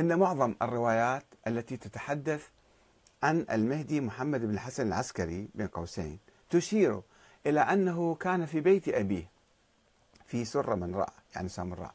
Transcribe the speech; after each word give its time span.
أن 0.00 0.18
معظم 0.18 0.54
الروايات 0.62 1.24
التي 1.46 1.76
تتحدث 1.76 2.46
عن 3.22 3.46
المهدي 3.50 4.00
محمد 4.00 4.40
بن 4.40 4.54
الحسن 4.54 4.86
العسكري 4.86 5.48
بين 5.54 5.66
قوسين 5.66 6.18
تشير 6.50 7.00
إلى 7.46 7.60
أنه 7.60 8.14
كان 8.14 8.46
في 8.46 8.60
بيت 8.60 8.88
أبيه 8.88 9.30
في 10.26 10.44
سر 10.44 10.76
من 10.76 10.94
رأى 10.94 11.12
يعني 11.34 11.48
سامراء. 11.48 11.94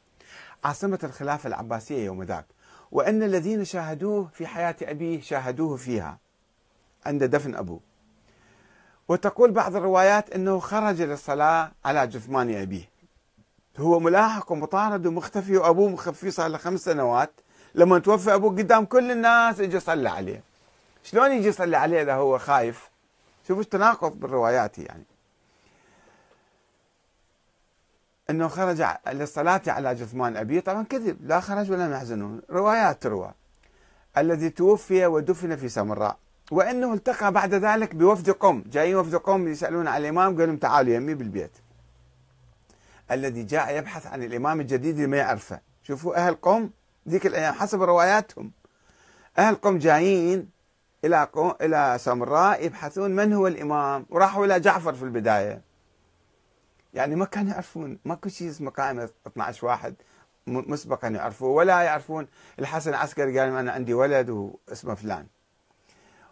عاصمة 0.63 0.99
الخلافة 1.03 1.47
العباسية 1.47 2.05
يوم 2.05 2.23
ذاك. 2.23 2.45
وأن 2.91 3.23
الذين 3.23 3.65
شاهدوه 3.65 4.29
في 4.33 4.47
حياة 4.47 4.75
أبيه 4.81 5.21
شاهدوه 5.21 5.77
فيها 5.77 6.17
عند 7.05 7.23
دفن 7.23 7.55
أبوه. 7.55 7.79
وتقول 9.07 9.51
بعض 9.51 9.75
الروايات 9.75 10.29
أنه 10.29 10.59
خرج 10.59 11.01
للصلاة 11.01 11.71
على 11.85 12.07
جثمان 12.07 12.55
أبيه. 12.55 12.89
هو 13.77 13.99
ملاحق 13.99 14.51
ومطارد 14.51 15.05
ومختفي 15.05 15.57
وأبوه 15.57 15.89
مخفي 15.89 16.31
صار 16.31 16.47
له 16.47 16.57
خمس 16.57 16.79
سنوات. 16.79 17.31
لما 17.75 17.99
توفى 17.99 18.33
أبوه 18.33 18.49
قدام 18.49 18.85
كل 18.85 19.11
الناس 19.11 19.59
اجى 19.59 19.79
صلى 19.79 20.09
عليه. 20.09 20.43
شلون 21.03 21.31
يجي 21.31 21.47
يصلي 21.47 21.77
عليه 21.77 22.01
إذا 22.01 22.13
هو 22.13 22.37
خايف؟ 22.37 22.89
شوفوا 23.47 23.61
التناقض 23.61 24.19
بالروايات 24.19 24.77
يعني. 24.77 25.03
انه 28.29 28.47
خرج 28.47 28.83
للصلاة 29.07 29.61
على 29.67 29.95
جثمان 29.95 30.37
ابيه 30.37 30.59
طبعا 30.59 30.83
كذب 30.83 31.17
لا 31.21 31.39
خرج 31.39 31.71
ولا 31.71 31.91
يحزنون. 31.91 32.41
روايات 32.49 33.03
تروى. 33.03 33.31
الذي 34.17 34.49
توفي 34.49 35.05
ودفن 35.05 35.55
في 35.55 35.69
سامراء 35.69 36.17
وانه 36.51 36.93
التقى 36.93 37.31
بعد 37.31 37.53
ذلك 37.53 37.95
بوفد 37.95 38.29
قوم. 38.29 38.63
جايين 38.67 38.95
وفد 38.95 39.15
قوم 39.15 39.47
يسألون 39.47 39.87
على 39.87 40.01
الإمام 40.09 40.37
قال 40.37 40.47
لهم 40.47 40.57
تعالوا 40.57 40.93
يمي 40.93 41.13
بالبيت. 41.13 41.51
الذي 43.11 43.43
جاء 43.43 43.77
يبحث 43.77 44.07
عن 44.07 44.23
الإمام 44.23 44.59
الجديد 44.59 44.95
اللي 44.95 45.07
ما 45.07 45.17
يعرفه. 45.17 45.59
شوفوا 45.83 46.15
أهل 46.15 46.35
قوم 46.35 46.71
ذيك 47.09 47.25
الأيام 47.25 47.53
حسب 47.53 47.81
رواياتهم. 47.81 48.51
أهل 49.37 49.55
قوم 49.55 49.77
جايين 49.77 50.49
إلى 51.05 51.27
قوم 51.33 51.53
إلى 51.61 51.97
سامراء 51.99 52.65
يبحثون 52.65 53.11
من 53.11 53.33
هو 53.33 53.47
الإمام 53.47 54.05
وراحوا 54.09 54.45
إلى 54.45 54.59
جعفر 54.59 54.93
في 54.93 55.03
البداية. 55.03 55.61
يعني 56.93 57.15
ما 57.15 57.25
كانوا 57.25 57.51
يعرفون 57.51 57.99
ماكو 58.05 58.29
شيء 58.29 58.49
اسمه 58.49 58.71
قائمه 58.71 59.09
12 59.27 59.67
واحد 59.67 59.95
مسبقا 60.47 61.07
يعرفوه 61.07 61.49
ولا 61.49 61.81
يعرفون. 61.81 62.27
الحسن 62.59 62.89
العسكري 62.89 63.39
قال 63.39 63.49
أنا 63.49 63.71
عندي 63.71 63.93
ولد 63.93 64.29
واسمه 64.29 64.93
فلان. 64.93 65.27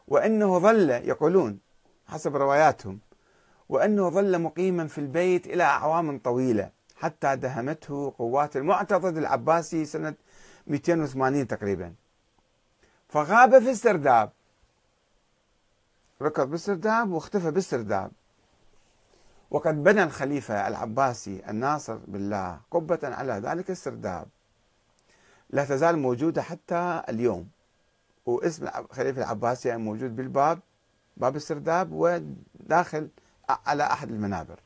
وإنه 0.08 0.60
ظل 0.60 0.90
يقولون 0.90 1.60
حسب 2.08 2.36
رواياتهم 2.36 3.00
وإنه 3.70 4.10
ظل 4.10 4.42
مقيما 4.42 4.88
في 4.88 4.98
البيت 4.98 5.48
إلى 5.48 5.64
أعوام 5.64 6.20
طويلة 6.20 6.70
حتى 6.96 7.36
دهمته 7.36 8.14
قوات 8.18 8.58
المعتضد 8.58 9.18
العباسي 9.18 9.86
سنة 9.86 10.14
280 10.68 11.48
تقريبا. 11.48 11.94
فغاب 13.10 13.60
في 13.60 13.72
السرداب 13.72 14.32
ركض 16.22 16.50
بالسرداب 16.50 17.12
واختفى 17.12 17.52
بالسرداب 17.52 18.12
وقد 19.52 19.84
بنى 19.84 20.04
الخليفة 20.04 20.68
العباسي 20.68 21.50
الناصر 21.50 21.96
بالله 21.96 22.60
قبة 22.72 23.00
على 23.04 23.34
ذلك 23.34 23.72
السرداب. 23.72 24.28
لا 25.50 25.66
تزال 25.66 26.00
موجودة 26.00 26.42
حتى 26.42 27.04
اليوم. 27.10 27.50
واسم 28.26 28.68
الخليفة 28.68 29.22
العباسي 29.22 29.78
موجود 29.78 30.16
بالباب 30.16 30.60
باب 31.18 31.36
السرداب 31.36 31.92
وداخل 31.92 33.10
على 33.50 33.84
أحد 33.84 34.12
المنابر. 34.12 34.60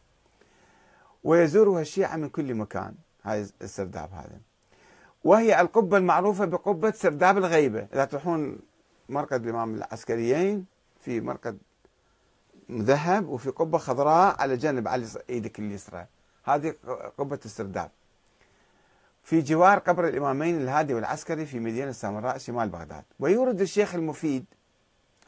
ويزورها 1.24 1.82
الشيعة 1.82 2.16
من 2.16 2.30
كل 2.30 2.54
مكان. 2.56 2.96
هاي 3.24 3.48
السرداب 3.62 4.10
هذا. 4.14 4.40
وهي 5.28 5.62
القبة 5.62 5.98
المعروفة 5.98 6.46
بقبة 6.46 6.92
سرداب 6.92 7.38
الغيبة. 7.38 7.88
إذا 7.94 8.06
تروحون 8.06 8.60
مرقد 9.10 9.44
الإمام 9.44 9.76
العسكريين 9.76 10.66
في 11.00 11.22
مرقد 11.22 11.58
مذهب 12.70 13.28
وفي 13.28 13.50
قبة 13.50 13.78
خضراء 13.78 14.42
على 14.42 14.58
جنب 14.58 14.88
على 14.88 15.06
إيدك 15.30 15.60
اليسرى. 15.60 16.06
هذه 16.44 16.74
قبة 17.18 17.40
السرداب. 17.46 17.92
في 19.24 19.42
جوار 19.42 19.80
قبر 19.80 20.08
الإمامين 20.08 20.62
الهادي 20.62 20.94
والعسكري 20.94 21.46
في 21.46 21.60
مدينة 21.60 21.92
سامراء 21.92 22.38
شمال 22.38 22.70
بغداد. 22.70 23.04
ويورد 23.20 23.62
الشيخ 23.62 23.96
المفيد. 23.96 24.46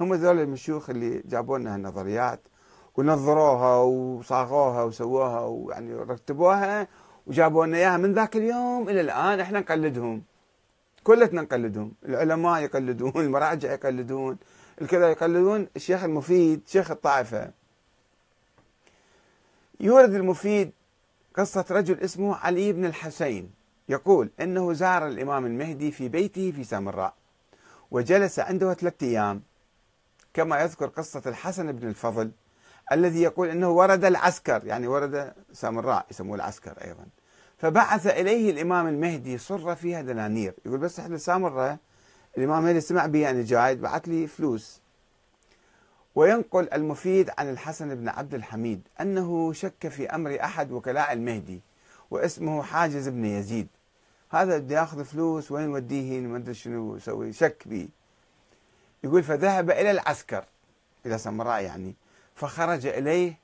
هم 0.02 0.14
ذول 0.14 0.40
المشيوخ 0.40 0.90
اللي 0.90 1.24
جابوا 1.26 1.58
لنا 1.58 1.76
هالنظريات 1.76 2.40
ونظروها 2.98 3.76
وصاغوها 3.76 4.84
وسووها 4.84 5.40
ويعني 5.40 5.94
رتبوها 5.94 6.88
وجابوا 7.30 7.66
لنا 7.66 7.78
إياها 7.78 7.98
من 7.98 8.14
ذاك 8.14 8.36
اليوم 8.36 8.90
إلى 8.90 9.02
الآن 9.02 9.40
إحنا 9.40 9.60
نقلدهم. 9.60 10.24
كلتنا 11.04 11.42
نقلدهم. 11.42 11.94
العلماء 12.06 12.62
يقلدون 12.62 13.14
المراجع 13.16 13.72
يقلدون 13.72 14.38
الكذا 14.82 15.10
يقلدون. 15.10 15.68
الشيخ 15.76 16.04
المفيد 16.04 16.62
شيخ 16.68 16.92
الطائفة. 16.92 17.52
يورد 19.80 20.14
المفيد 20.14 20.72
قصة 21.36 21.66
رجل 21.72 22.00
اسمه 22.00 22.36
علي 22.36 22.74
بن 22.74 22.86
الحسين. 22.86 23.52
يقول 23.90 24.30
إنه 24.40 24.74
زار 24.74 25.08
الإمام 25.08 25.46
المهدي 25.46 25.92
في 25.92 26.10
بيته 26.10 26.52
في 26.52 26.64
سامراء 26.64 27.14
وجلس 27.92 28.40
عنده 28.40 28.74
ثلاثة 28.74 29.08
أيام. 29.08 29.42
كما 30.34 30.62
يذكر 30.62 30.86
قصة 30.86 31.22
الحسن 31.26 31.72
بن 31.72 31.88
الفضل 31.88 32.32
الذي 32.92 33.22
يقول 33.22 33.50
إنه 33.50 33.70
ورد 33.70 34.06
العسكر 34.06 34.62
يعني 34.66 34.88
ورد 34.88 35.34
سامراء 35.54 36.06
يسموه 36.12 36.36
العسكر 36.36 36.72
أيضا. 36.84 37.06
فبعث 37.59 38.08
إليه 38.08 38.52
الإمام 38.52 38.88
المهدي 38.88 39.38
صر 39.38 39.75
فيها 39.75 40.02
دنانير 40.02 40.53
يقول 40.66 40.80
بس 40.80 41.00
إحنا 41.00 41.18
سامراء 41.18 41.78
الإمام 42.38 42.59
المهدي 42.59 42.81
سمع 42.81 43.06
بي 43.06 43.30
أنا 43.30 43.44
جاي 43.44 43.75
بعث 43.75 44.08
لي 44.08 44.28
فلوس. 44.28 44.81
وينقل 46.16 46.74
المفيد 46.74 47.30
عن 47.38 47.50
الحسن 47.50 47.96
بن 47.96 48.09
عبد 48.09 48.34
الحميد 48.34 48.81
أنه 49.02 49.53
شك 49.53 49.88
في 49.88 50.09
أمر 50.09 50.38
أحد 50.44 50.72
وكلاء 50.72 51.14
المهدي 51.14 51.62
واسمه 52.12 52.64
حاجز 52.64 53.08
بن 53.08 53.25
يزيد. 53.25 53.68
هذا 54.30 54.58
بده 54.58 54.75
ياخذ 54.80 55.06
فلوس 55.06 55.52
وين 55.52 55.69
يوديه 55.69 56.19
ما 56.19 56.38
أدري 56.38 56.53
شنو 56.53 56.96
يسوي 56.96 57.34
شك 57.34 57.64
بي. 57.66 57.90
يقول 59.03 59.24
فذهب 59.24 59.72
إلى 59.72 59.92
العسكر 59.92 60.46
إلى 61.06 61.18
سمراء 61.18 61.64
يعني 61.64 61.96
فخرج 62.36 62.86
إليه 62.86 63.40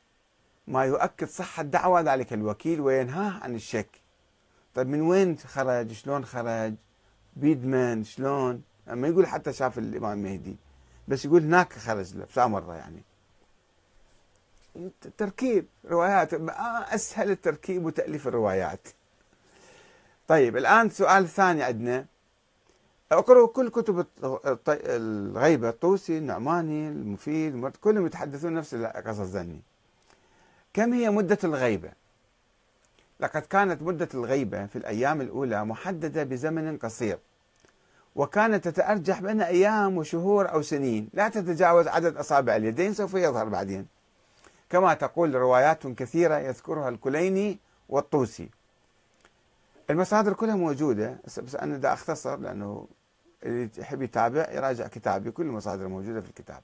ما 0.68 0.86
يؤكد 0.86 1.28
صحة 1.28 1.64
دعوى 1.64 2.02
ذلك 2.02 2.34
الوكيل 2.34 2.82
وينهاه 2.82 3.44
عن 3.44 3.56
الشك. 3.56 4.05
طيب 4.76 4.88
من 4.88 5.02
وين 5.02 5.38
خرج؟ 5.38 5.92
شلون 5.92 6.26
خرج؟ 6.26 6.74
بيد 7.36 7.66
من 7.66 8.04
شلون 8.04 8.62
ما 8.88 9.08
يقول 9.08 9.28
حتى 9.28 9.54
شاف 9.54 9.78
الإمام 9.78 10.18
المهدي 10.18 10.56
بس 11.08 11.26
يقول 11.26 11.42
هناك 11.42 11.74
خرج 11.74 12.16
له 12.16 12.48
مره 12.48 12.76
يعني. 12.76 13.04
تركيب 15.18 15.66
روايات 15.86 16.34
أسهل 16.94 17.32
التركيب 17.32 17.86
وتأليف 17.86 18.28
الروايات. 18.28 18.88
طيب 20.28 20.58
الآن 20.58 20.86
السؤال 20.86 21.24
الثاني 21.24 21.64
عندنا. 21.64 22.06
اقرأوا 23.12 23.48
كل 23.48 23.70
كتب 23.70 24.06
الغيبة 24.68 25.70
الطوسي 25.70 26.18
النعماني 26.18 26.90
المفيد 26.90 27.68
كلهم 27.68 28.06
يتحدثون 28.06 28.54
نفس 28.54 28.74
القصص 28.74 29.20
ذني. 29.20 29.62
كم 30.74 30.94
هي 30.94 31.10
مدة 31.10 31.38
الغيبة؟ 31.44 31.92
لقد 33.20 33.42
كانت 33.42 33.82
مدة 33.82 34.10
الغيبة 34.14 34.66
في 34.66 34.76
الأيام 34.76 35.22
الأولى 35.22 35.66
محددة 35.66 36.24
بزمن 36.24 36.78
قصير 36.78 37.20
وكانت 38.16 38.68
تتأرجح 38.68 39.22
بين 39.22 39.42
أيام 39.42 39.98
وشهور 39.98 40.52
أو 40.52 40.62
سنين 40.62 41.10
لا 41.14 41.30
تتجاوز 41.30 41.88
عدد 41.88 42.18
أصابع 42.18 42.56
اليدين 42.56 42.94
سوف 42.94 43.14
يظهر 43.14 43.50
بعدين. 43.50 43.88
كما 44.70 44.94
تقول 44.94 45.36
روايات 45.36 45.88
كثيرة 45.88 46.38
يذكرها 46.38 46.90
الكليني 46.90 47.60
والطوسي. 47.90 48.50
المصادر 49.90 50.34
كلها 50.34 50.56
موجودة 50.56 51.18
بس 51.26 51.56
أنا 51.56 51.78
دا 51.78 51.94
أختصر 51.94 52.40
لأنه 52.40 52.88
اللي 53.44 53.70
يحب 53.78 54.02
يتابع 54.02 54.52
يراجع 54.52 54.88
كتابي 54.88 55.32
كل 55.32 55.44
المصادر 55.44 55.88
موجودة 55.88 56.22
في 56.22 56.30
الكتاب. 56.30 56.62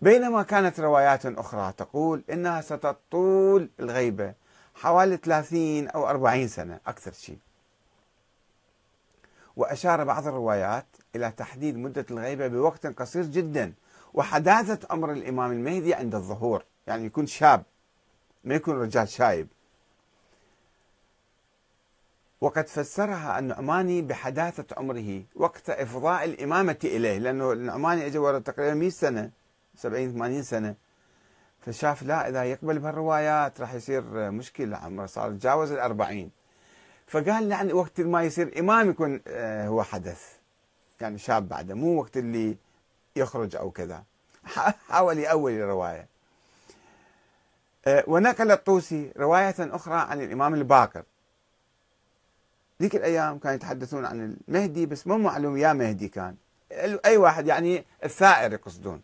بينما 0.00 0.42
كانت 0.42 0.80
روايات 0.80 1.26
أخرى 1.26 1.72
تقول 1.76 2.22
إنها 2.30 2.60
ستطول 2.60 3.70
الغيبة 3.80 4.34
حوالي 4.78 5.16
30 5.16 5.88
أو 5.88 6.08
40 6.08 6.48
سنة 6.48 6.80
أكثر 6.86 7.12
شيء 7.12 7.38
وأشار 9.56 10.04
بعض 10.04 10.26
الروايات 10.26 10.86
إلى 11.16 11.30
تحديد 11.30 11.76
مدة 11.76 12.06
الغيبة 12.10 12.46
بوقت 12.46 12.86
قصير 12.86 13.24
جدا 13.24 13.72
وحداثة 14.14 14.94
أمر 14.94 15.12
الإمام 15.12 15.52
المهدي 15.52 15.94
عند 15.94 16.14
الظهور. 16.14 16.64
يعني 16.86 17.04
يكون 17.04 17.26
شاب 17.26 17.62
ما 18.44 18.54
يكون 18.54 18.80
رجال 18.80 19.08
شايب. 19.08 19.48
وقد 22.40 22.68
فسرها 22.68 23.38
النعماني 23.38 24.02
بحداثة 24.02 24.64
عمره 24.76 25.22
وقت 25.34 25.70
إفضاء 25.70 26.24
الإمامة 26.24 26.78
إليه 26.84 27.18
لأنه 27.18 27.52
النعماني 27.52 28.06
أجى 28.06 28.18
ورا 28.18 28.38
تقريبا 28.38 28.74
100 28.74 28.90
سنة 28.90 29.30
70 29.76 30.12
80 30.12 30.42
سنة. 30.42 30.74
فشاف 31.68 32.02
لا 32.02 32.28
إذا 32.28 32.44
يقبل 32.44 32.78
بهالروايات 32.78 33.60
راح 33.60 33.74
يصير 33.74 34.30
مشكلة. 34.30 34.76
عمره 34.76 35.06
صار 35.06 35.30
تجاوز 35.30 35.72
الأربعين 35.72 36.30
فقال 37.06 37.50
يعني 37.50 37.72
وقت 37.72 38.00
ما 38.00 38.22
يصير 38.22 38.58
إمام 38.58 38.90
يكون 38.90 39.20
آه، 39.26 39.68
هو 39.68 39.82
حدث. 39.82 40.22
يعني 41.00 41.18
شاب 41.18 41.48
بعده 41.48 41.74
مو 41.74 42.00
وقت 42.00 42.16
اللي 42.16 42.56
يخرج 43.16 43.56
أو 43.56 43.70
كذا. 43.70 44.04
حاول 44.88 45.18
يأول 45.18 45.52
الرواية. 45.52 46.06
آه، 47.86 48.04
ونقل 48.06 48.50
الطوسي 48.50 49.12
رواية 49.16 49.54
أخرى 49.58 49.94
عن 49.94 50.20
الإمام 50.20 50.54
الباقر. 50.54 51.02
ذيك 52.82 52.96
الأيام 52.96 53.38
كانوا 53.38 53.56
يتحدثون 53.56 54.04
عن 54.04 54.36
المهدي 54.48 54.86
بس 54.86 55.06
مو 55.06 55.18
معلوم 55.18 55.56
يا 55.56 55.72
مهدي 55.72 56.08
كان. 56.08 56.36
أي 57.04 57.16
واحد 57.16 57.46
يعني 57.46 57.84
الثائر 58.04 58.52
يقصدون. 58.52 59.02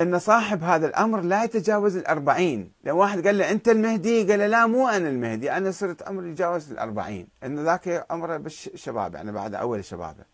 أن 0.00 0.18
صاحب 0.18 0.62
هذا 0.62 0.86
الأمر 0.86 1.20
لا 1.20 1.44
يتجاوز 1.44 1.96
الأربعين. 1.96 2.72
لو 2.84 2.96
واحد 2.96 3.26
قال 3.26 3.38
له 3.38 3.50
أنت 3.50 3.68
المهدي 3.68 4.30
قال 4.30 4.38
له 4.38 4.46
لا 4.46 4.66
مو 4.66 4.88
أنا 4.88 5.08
المهدي 5.08 5.52
أنا 5.52 5.70
صرت 5.70 6.02
عمري 6.02 6.30
يتجاوز 6.30 6.72
الأربعين. 6.72 7.28
أن 7.44 7.64
ذاك 7.64 8.06
عمره 8.10 8.36
بالشباب 8.36 9.14
يعني 9.14 9.32
بعد 9.32 9.54
أول 9.54 9.84
شبابه 9.84 10.24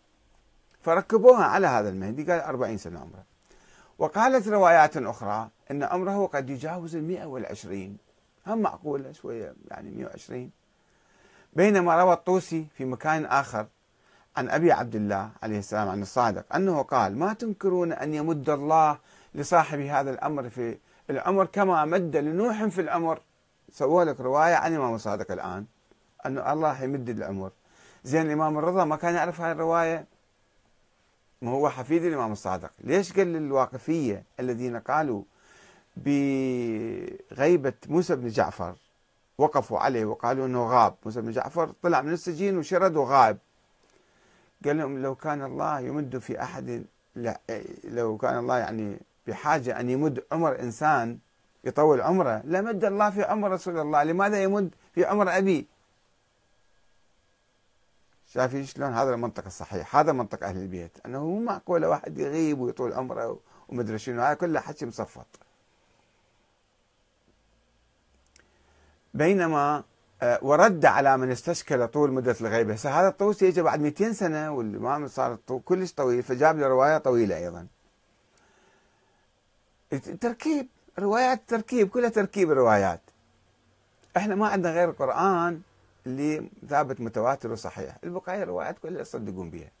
فركبوها 0.81 1.43
على 1.43 1.67
هذا 1.67 1.89
المهدي 1.89 2.23
قال 2.23 2.41
أربعين 2.41 2.77
سنة 2.77 2.99
عمره. 2.99 3.23
وقالت 3.99 4.47
روايات 4.47 4.97
أخرى 4.97 5.49
أن 5.71 5.83
عمره 5.83 6.27
قد 6.27 6.49
يجاوز 6.49 6.95
المئة 6.95 7.25
والعشرين. 7.25 7.97
هم 8.47 8.61
معقولة 8.61 9.11
شوية 9.11 9.53
يعني 9.71 9.89
120 9.89 10.49
بينما 11.53 12.01
روى 12.03 12.13
الطوسي 12.13 12.67
في 12.77 12.85
مكان 12.85 13.25
آخر 13.25 13.65
عن 14.37 14.49
أبي 14.49 14.71
عبد 14.71 14.95
الله 14.95 15.29
عليه 15.43 15.59
السلام 15.59 15.89
عن 15.89 16.01
الصادق 16.01 16.55
أنه 16.55 16.81
قال 16.81 17.17
ما 17.17 17.33
تنكرون 17.33 17.93
أن 17.93 18.13
يمد 18.13 18.49
الله 18.49 18.97
لصاحب 19.35 19.79
هذا 19.79 20.11
الأمر 20.11 20.49
في 20.49 20.77
العمر 21.09 21.45
كما 21.45 21.85
مد 21.85 22.15
لنوح 22.15 22.65
في 22.65 22.81
العمر. 22.81 23.21
سووا 23.71 24.03
لك 24.03 24.19
رواية 24.19 24.55
عن 24.55 24.71
الإمام 24.71 24.95
الصادق 24.95 25.31
الآن 25.31 25.65
أنه 26.25 26.53
الله 26.53 26.83
يمد 26.83 27.09
العمر. 27.09 27.51
زين 28.03 28.25
الإمام 28.25 28.57
الرضا 28.57 28.85
ما 28.85 28.95
كان 28.95 29.15
يعرف 29.15 29.41
هاي 29.41 29.51
الرواية؟ 29.51 30.05
ما 31.41 31.51
هو 31.51 31.69
حفيد 31.69 32.03
الإمام 32.03 32.31
الصادق. 32.31 32.71
ليش 32.79 33.13
قال 33.13 33.27
للواقفية 33.27 34.23
الذين 34.39 34.79
قالوا 34.79 35.23
بغيبة 35.97 37.73
موسى 37.87 38.15
بن 38.15 38.27
جعفر 38.27 38.75
وقفوا 39.37 39.79
عليه 39.79 40.05
وقالوا 40.05 40.45
إنه 40.45 40.67
غاب؟ 40.67 40.95
موسى 41.05 41.21
بن 41.21 41.31
جعفر 41.31 41.73
طلع 41.83 42.01
من 42.01 42.13
السجين 42.13 42.57
وشرد 42.57 42.95
وغاب. 42.95 43.37
قال 44.65 44.77
لهم 44.77 45.01
لو 45.01 45.15
كان 45.15 45.43
الله 45.43 45.79
يمد 45.79 46.17
في 46.17 46.43
أحد 46.43 46.85
لو 47.83 48.17
كان 48.17 48.37
الله 48.37 48.57
يعني 48.57 48.99
بحاجة 49.27 49.79
أن 49.79 49.89
يمد 49.89 50.23
عمر 50.31 50.59
إنسان 50.59 51.19
يطول 51.63 52.01
عمره. 52.01 52.41
لمد 52.45 52.85
الله 52.85 53.09
في 53.09 53.23
عمر 53.23 53.51
رسول 53.51 53.79
الله. 53.79 54.03
لماذا 54.03 54.43
يمد 54.43 54.75
في 54.93 55.05
عمر 55.05 55.37
أبي؟ 55.37 55.67
شايفين 58.27 58.65
شلون؟ 58.65 58.93
هذا 58.93 59.13
المنطق 59.13 59.45
الصحيح. 59.45 59.95
هذا 59.95 60.11
منطق 60.11 60.43
أهل 60.43 60.57
البيت. 60.57 60.91
أنه 61.05 61.25
مو 61.25 61.39
معقول 61.39 61.85
واحد 61.85 62.17
يغيب 62.17 62.59
ويطول 62.59 62.93
عمره 62.93 63.39
ومدري 63.69 63.99
شنو. 63.99 64.21
هذا 64.21 64.33
كله 64.33 64.59
حكي 64.59 64.85
مصفط 64.85 65.27
بينما 69.13 69.83
آه، 70.21 70.39
ورد 70.41 70.85
على 70.85 71.17
من 71.17 71.31
استشكل 71.31 71.87
طول 71.87 72.11
مدة 72.11 72.35
الغيبة. 72.41 72.73
هسه 72.73 72.99
هذا 72.99 73.07
الطوسي 73.07 73.47
اجى 73.47 73.61
بعد 73.61 73.81
200 73.81 74.13
سنة 74.13 74.51
والإمام 74.51 75.07
صار 75.07 75.35
كلش 75.65 75.93
طويل 75.93 76.23
فجاب 76.23 76.59
له 76.59 76.67
رواية 76.67 76.97
طويلة 76.97 77.37
أيضا. 77.37 77.67
تركيب 80.21 80.67
روايات 80.99 81.41
تركيب 81.47 81.89
كلها 81.89 82.09
تركيب 82.09 82.51
الروايات. 82.51 83.01
إحنا 84.17 84.35
ما 84.35 84.47
عندنا 84.47 84.73
غير 84.73 84.89
القرآن 84.89 85.61
اللي 86.05 86.49
ثابت 86.69 87.01
متواتر 87.01 87.51
وصحيح. 87.51 87.97
البقايا 88.03 88.43
الروايات 88.43 88.79
كلها 88.79 89.01
يصدقون 89.01 89.49
بها 89.49 89.71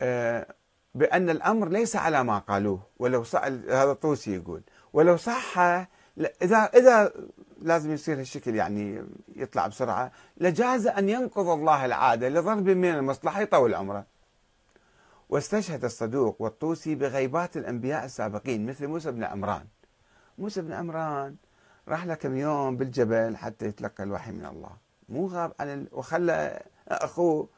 آه، 0.00 0.46
بأن 0.94 1.30
الأمر 1.30 1.68
ليس 1.68 1.96
على 1.96 2.24
ما 2.24 2.38
قالوه. 2.38 2.86
ولو 2.98 3.24
سأل 3.24 3.70
هذا 3.70 3.90
الطوسي 3.90 4.34
يقول. 4.34 4.62
ولو 4.92 5.16
صح 5.16 5.58
إذا 6.18 6.70
إذا 6.74 7.12
لازم 7.62 7.92
يصير 7.92 8.20
هالشكل 8.20 8.54
يعني 8.54 9.04
يطلع 9.36 9.66
بسرعة. 9.66 10.12
لجاز 10.36 10.86
أن 10.86 11.08
ينقض 11.08 11.48
الله 11.48 11.84
العادة 11.84 12.28
لضرب 12.28 12.68
من 12.68 12.94
المصلحة 12.94 13.40
يطول 13.40 13.74
عمره. 13.74 14.13
واستشهد 15.28 15.84
الصدوق 15.84 16.42
والطوسي 16.42 16.94
بغيبات 16.94 17.56
الأنبياء 17.56 18.04
السابقين 18.04 18.66
مثل 18.66 18.86
موسى 18.86 19.10
بن 19.12 19.24
عمران. 19.24 19.64
موسى 20.38 20.62
بن 20.62 20.72
عمران 20.72 21.36
راح 21.88 22.06
له 22.06 22.14
كم 22.14 22.36
يوم 22.36 22.76
بالجبل 22.76 23.36
حتى 23.36 23.66
يتلقى 23.66 24.04
الوحي 24.04 24.32
من 24.32 24.46
الله. 24.46 24.70
مو 25.08 25.26
غاب 25.26 25.52
عن. 25.60 25.86
وخلى 25.92 26.62
أخوه 26.88 27.48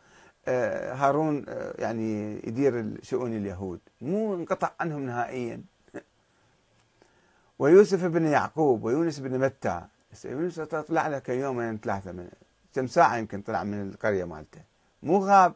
آه، 0.48 0.94
هارون 0.94 1.44
آه، 1.48 1.74
يعني 1.78 2.34
يدير 2.48 3.02
شؤون 3.02 3.36
اليهود، 3.36 3.80
مو 4.00 4.34
انقطع 4.34 4.70
عنهم 4.80 5.06
نهائيا. 5.06 5.62
ويوسف 7.58 8.04
بن 8.04 8.26
يعقوب 8.26 8.84
ويونس 8.84 9.18
بن 9.18 9.38
متى 9.38 9.82
يونس 10.24 10.60
طلع 10.60 11.06
له 11.08 11.22
يومين 11.28 11.78
ثلاثة 11.78 12.12
من 12.12 12.28
كم 12.74 12.86
ساعة 12.86 13.16
يمكن 13.16 13.42
طلع 13.42 13.64
من 13.64 13.90
القرية 13.90 14.24
مالته 14.24 14.60
مو 15.02 15.18
غاب 15.18 15.54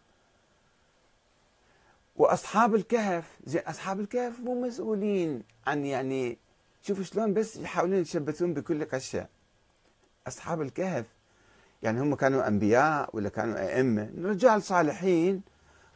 وأصحاب 2.20 2.74
الكهف 2.74 3.24
زين 3.44 3.62
أصحاب 3.66 4.00
الكهف 4.00 4.40
مو 4.40 4.62
مسؤولين 4.62 5.42
عن 5.66 5.84
يعني 5.84 6.38
شوفوا 6.82 7.04
شلون 7.04 7.34
بس 7.34 7.56
يحاولون 7.56 7.98
يتشبثون 7.98 8.54
بكل 8.54 8.84
قشة. 8.84 9.26
أصحاب 10.26 10.62
الكهف 10.62 11.06
يعني 11.82 12.00
هم 12.00 12.14
كانوا 12.14 12.48
أنبياء 12.48 13.10
ولا 13.12 13.28
كانوا 13.28 13.58
أئمة 13.58 14.10
رجال 14.18 14.62
صالحين 14.62 15.42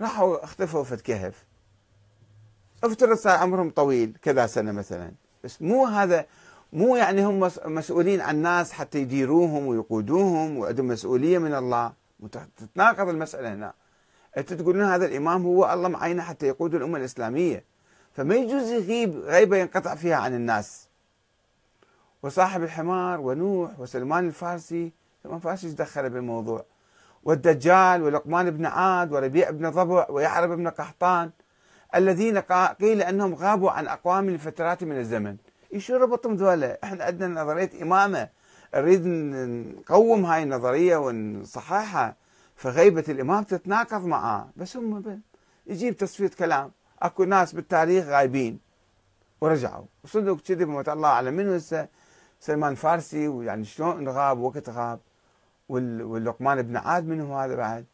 راحوا 0.01 0.45
اختفوا 0.45 0.85
في 0.85 0.95
الكهف. 0.95 1.45
افترض 2.85 3.17
صار 3.17 3.39
عمرهم 3.39 3.71
طويل 3.71 4.17
كذا 4.23 4.47
سنة 4.47 4.73
مثلا. 4.73 5.13
بس 5.45 5.63
مو 5.63 5.87
هذا 5.87 6.27
مو 6.73 6.97
يعني 6.97 7.25
هم 7.25 7.51
مسؤولين 7.65 8.21
عن 8.21 8.35
الناس 8.35 8.73
حتى 8.73 8.99
يديروهم 8.99 9.67
ويقودوهم 9.67 10.59
وعندهم 10.59 10.89
مسؤولية 10.89 11.39
من 11.39 11.55
الله. 11.55 11.93
تتناقض 12.57 13.09
المسألة 13.09 13.55
هنا. 13.55 13.75
أنت 14.37 14.53
تقولون 14.53 14.83
هذا 14.83 15.07
الإمام 15.07 15.43
هو 15.43 15.73
الله 15.73 15.89
معينه 15.89 16.23
حتى 16.23 16.47
يقود 16.47 16.75
الأمة 16.75 16.99
الإسلامية. 16.99 17.65
فما 18.13 18.35
يجوز 18.35 18.71
يغيب 18.71 19.17
غيبة 19.19 19.57
ينقطع 19.57 19.95
فيها 19.95 20.17
عن 20.17 20.35
الناس. 20.35 20.89
وصاحب 22.23 22.63
الحمار 22.63 23.21
ونوح 23.21 23.81
وسلمان 23.81 24.27
الفارسي 24.27 24.93
سلمان 25.23 25.37
الفارسي 25.37 25.67
إيش 25.67 25.75
دخله 25.75 26.09
بالموضوع؟ 26.09 26.65
والدجال 27.25 28.03
ولقمان 28.03 28.51
بن 28.51 28.67
عاد 28.67 29.13
وربيع 29.13 29.51
بن 29.51 29.71
ضبع 29.71 30.07
ويعرب 30.11 30.51
بن 30.51 30.69
قحطان 30.69 31.31
الذين 31.95 32.39
قيل 32.81 33.03
أنهم 33.03 33.35
غابوا 33.35 33.71
عن 33.71 33.87
أقوام 33.87 34.31
لفترات 34.31 34.85
من 34.85 34.99
الزمن. 34.99 35.37
شو 35.79 35.97
ربطهم 35.97 36.35
ذولا؟ 36.35 36.79
إحنا 36.85 37.05
عندنا 37.05 37.43
نظرية 37.43 37.71
إمامة. 37.83 38.29
نريد 38.75 39.07
نقوم 39.07 40.25
هاي 40.25 40.43
النظرية 40.43 40.97
ونصححها. 40.97 42.17
فغيبة 42.57 43.05
الإمام 43.09 43.45
تتناقض 43.45 44.07
معاه. 44.07 44.49
بس 44.57 44.77
هم 44.77 45.21
يجيب 45.67 45.97
تصفية 45.97 46.29
كلام. 46.29 46.71
أكو 47.03 47.25
ناس 47.25 47.53
بالتاريخ 47.53 48.05
غايبين. 48.05 48.59
ورجعوا. 49.41 49.85
وصدق 50.05 50.41
كذب 50.41 50.69
ما 50.69 50.93
الله 50.93 51.09
أعلم. 51.09 51.35
منو 51.35 51.55
هسه؟ 51.55 51.89
سلمان 52.41 52.75
فارسي 52.75 53.29
ويعني 53.29 53.65
شلون 53.65 54.09
غاب 54.09 54.39
وقت 54.39 54.69
غاب. 54.71 55.01
واللقمان 55.69 56.63
بن 56.63 56.77
عاد 56.77 57.05
منه 57.05 57.45
هذا 57.45 57.55
بعد؟ 57.55 57.85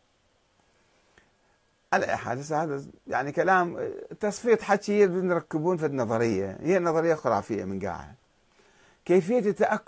على 1.93 2.17
حال 2.17 2.39
هذا 2.39 2.83
يعني 3.07 3.33
كلام 3.33 3.91
تصفية 4.21 4.57
حكي 4.57 5.07
نركبون 5.07 5.77
في 5.77 5.87
النظريه 5.87 6.59
هي 6.61 6.79
نظرية 6.79 7.15
خرافية 7.15 7.65
من 7.65 7.81
قاعة. 7.81 8.15
كيفية 9.05 9.39
التأكد 9.39 9.85